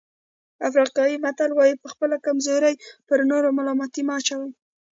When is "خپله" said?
1.93-2.15